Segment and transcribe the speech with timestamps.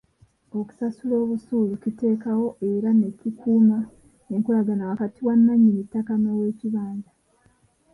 [0.59, 3.79] Okusasula obusuulu kiteekawo era ne kikuuma
[4.33, 7.11] enkolagana wakati wa nnannyini ttaka n'ow'ekibanja.